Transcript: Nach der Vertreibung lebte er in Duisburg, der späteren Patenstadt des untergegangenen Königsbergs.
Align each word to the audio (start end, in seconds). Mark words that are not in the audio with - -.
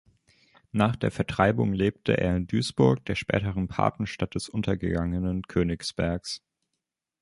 Nach 0.71 0.95
der 0.95 1.11
Vertreibung 1.11 1.73
lebte 1.73 2.17
er 2.17 2.35
in 2.35 2.47
Duisburg, 2.47 3.05
der 3.05 3.13
späteren 3.13 3.67
Patenstadt 3.67 4.33
des 4.33 4.49
untergegangenen 4.49 5.43
Königsbergs. 5.43 6.41